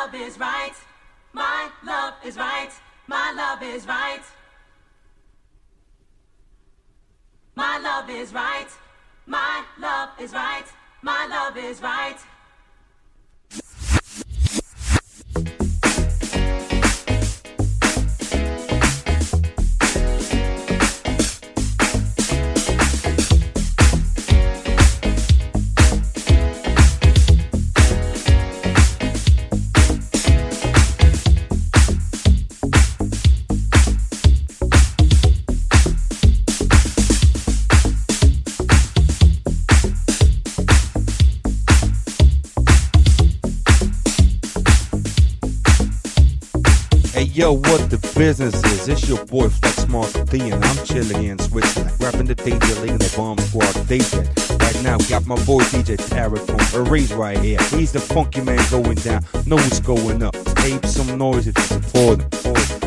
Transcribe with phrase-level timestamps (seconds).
[0.00, 0.72] love is right.
[1.34, 2.70] My love is right.
[3.06, 4.22] My love is right.
[7.54, 8.70] My love is right.
[9.26, 10.64] My love is right.
[11.02, 12.18] My love is right.
[48.30, 48.88] What the business is?
[48.88, 53.00] It's your boy Flex Master D, and I'm chilling in Switzerland, rapping the DJ and
[53.00, 54.60] the Bomb Squad DJ.
[54.60, 57.58] Right now, got my boy DJ Tarek from Paris right here.
[57.70, 59.24] He's the funky man going down.
[59.46, 60.34] Know what's going up.
[60.56, 62.79] Tape some noise if you support him.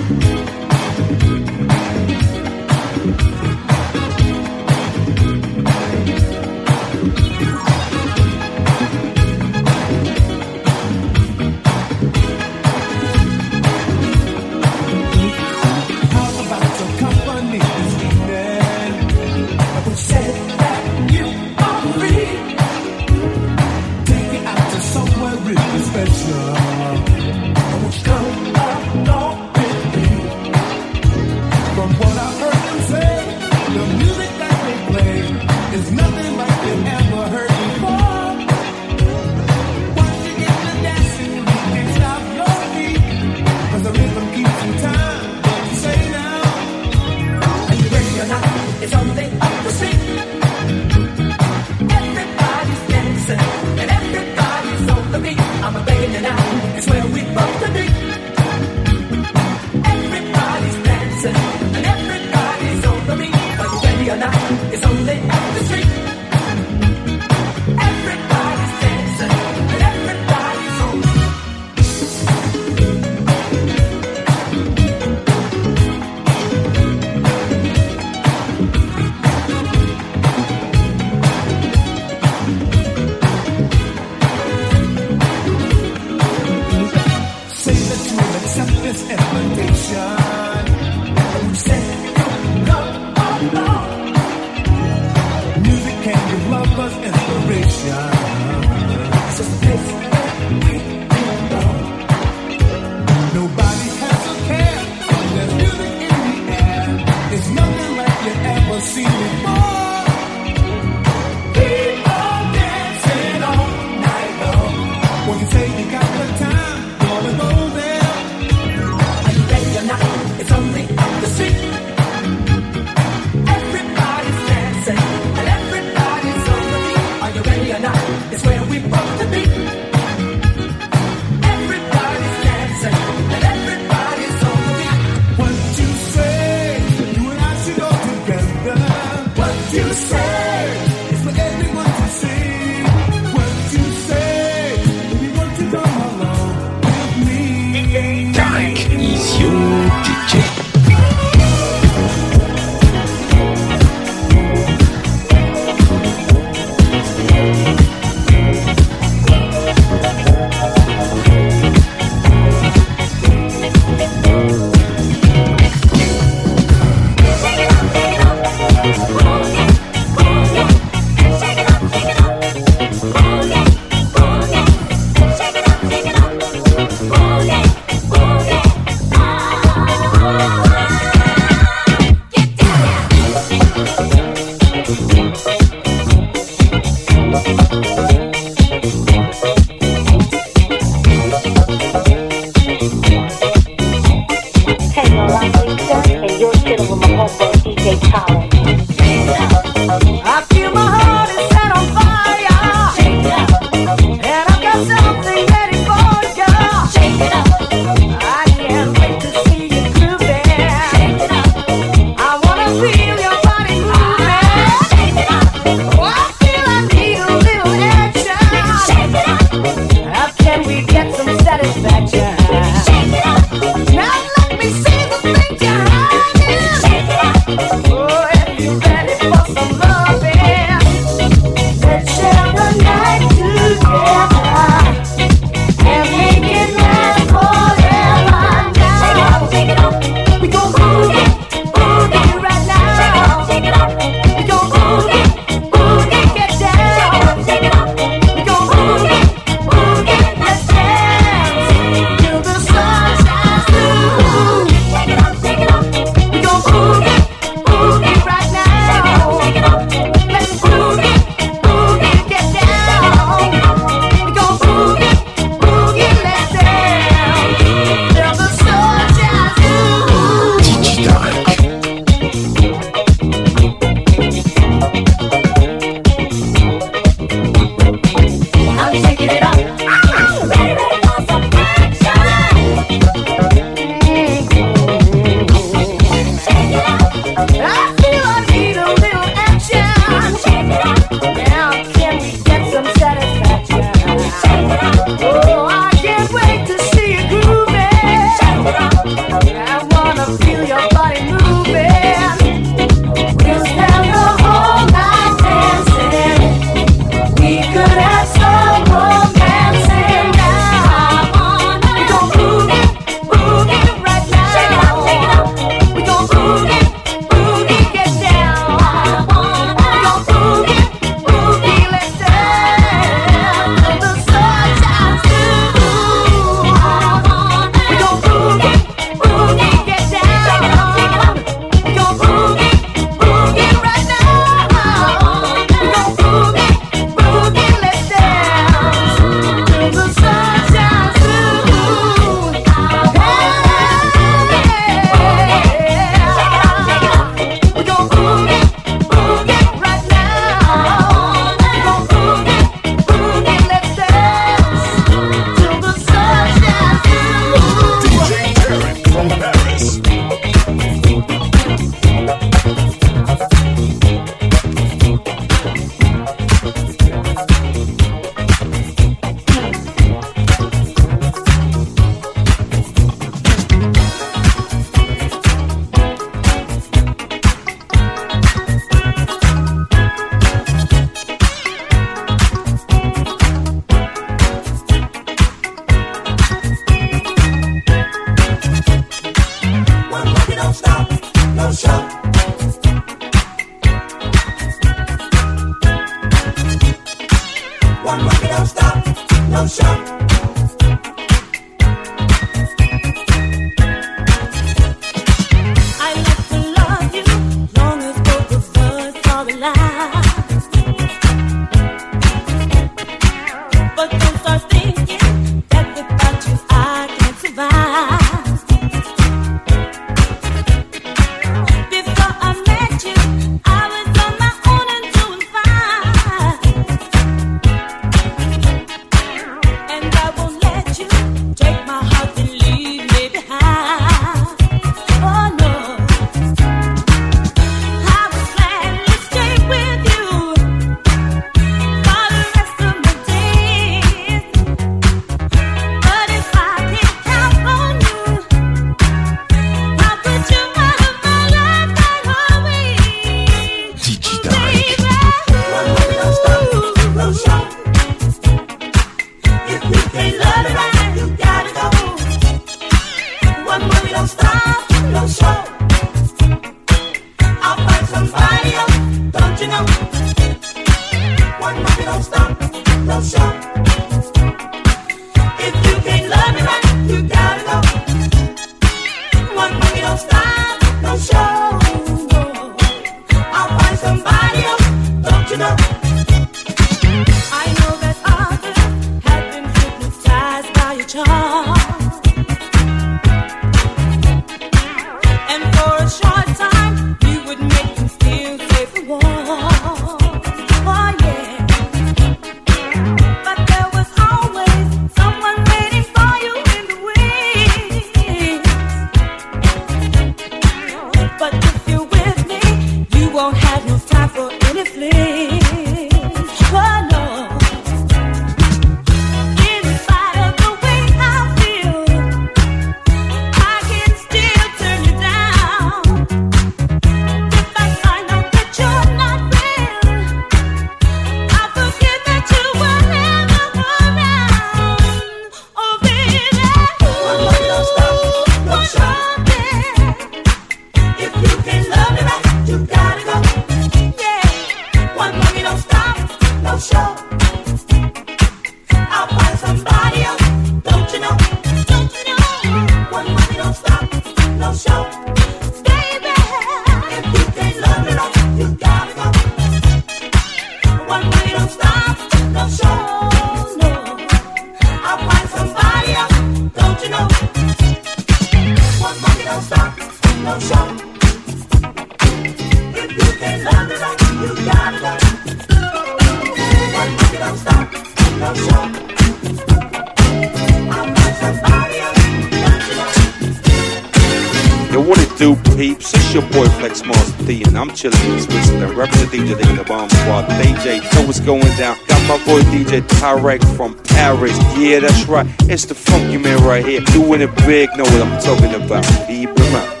[588.01, 590.45] Chilling in Switzerland, repping the the bomb squad.
[590.45, 591.95] DJ, know what's going down.
[592.07, 594.57] Got my boy DJ Tarek from Paris.
[594.75, 595.45] Yeah, that's right.
[595.69, 597.89] It's the funky man right here, doing it big.
[597.95, 599.05] Know what I'm talking about.
[599.27, 600.00] Keep him out.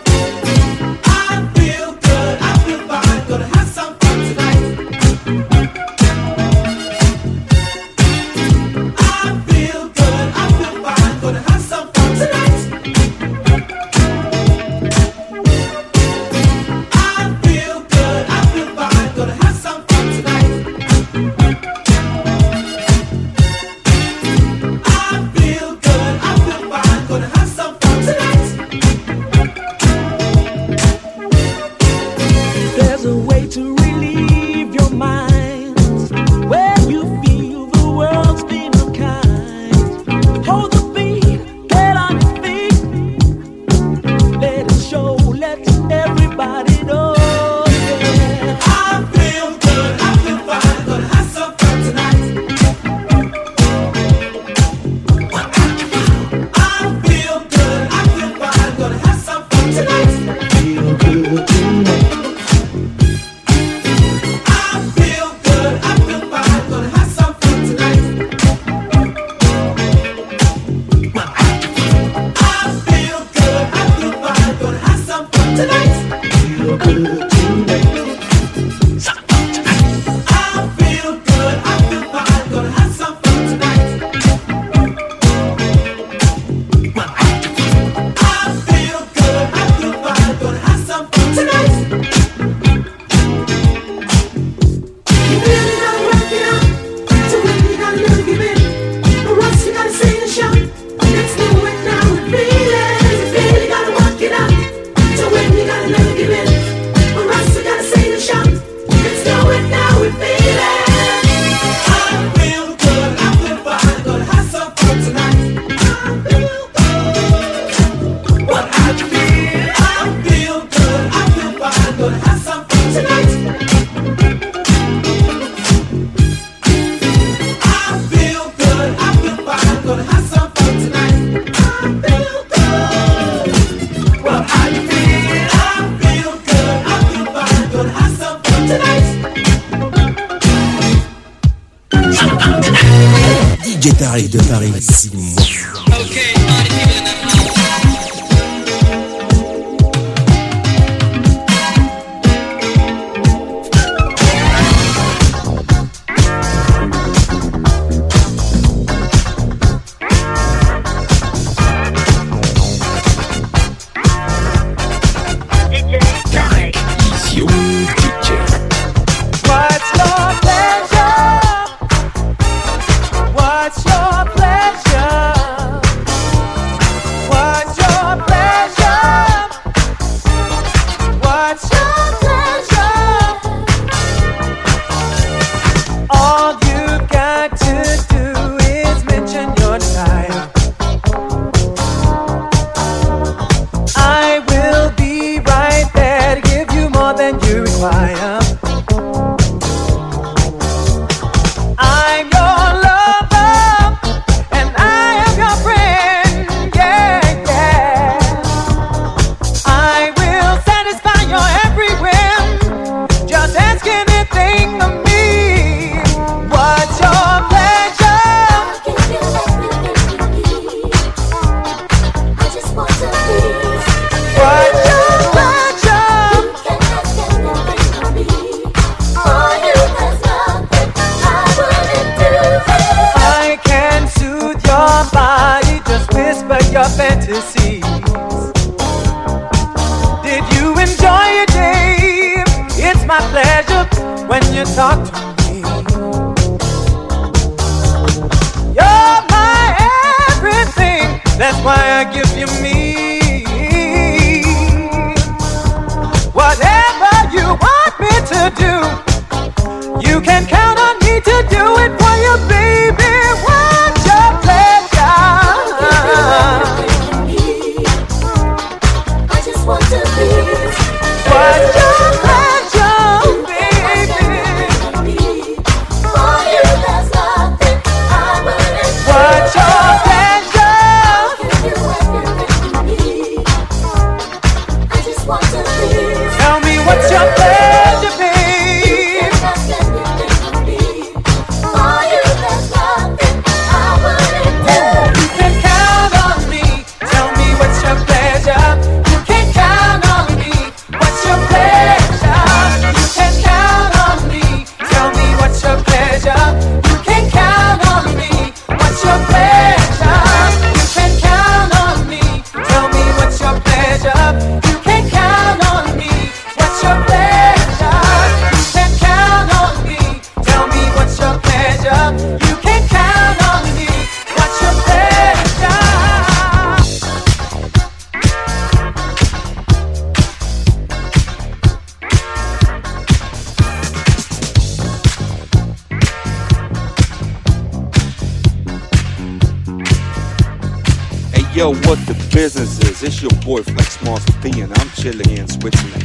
[145.03, 145.30] Maximum.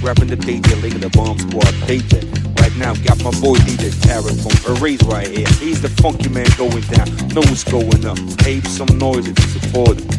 [0.06, 2.22] rapping the DJ, leaking the bomb squad DJ.
[2.60, 5.48] Right now, got my boy DJ Tarek from Paris right here.
[5.58, 8.18] He's the funky man going down, knows going up.
[8.46, 10.15] Ape some noise if you support him.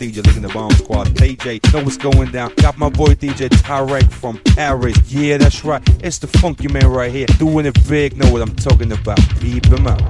[0.00, 1.08] DJ looking the bomb squad.
[1.08, 2.52] KJ, know what's going down.
[2.56, 4.96] Got my boy DJ Tarek from Paris.
[5.12, 5.82] Yeah, that's right.
[6.02, 7.26] It's the funky man right here.
[7.38, 8.16] Doing it big.
[8.16, 9.20] Know what I'm talking about.
[9.40, 10.00] Keep him out.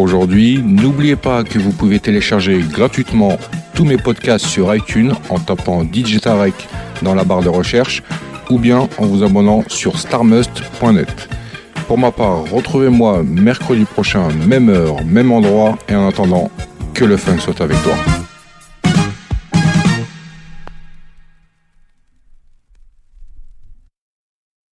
[0.00, 0.62] Aujourd'hui.
[0.64, 3.38] N'oubliez pas que vous pouvez télécharger gratuitement
[3.74, 6.54] tous mes podcasts sur iTunes en tapant Digitarec
[7.02, 8.02] dans la barre de recherche
[8.50, 11.28] ou bien en vous abonnant sur starmust.net.
[11.86, 16.50] Pour ma part, retrouvez-moi mercredi prochain, même heure, même endroit, et en attendant,
[16.94, 18.13] que le fun soit avec toi.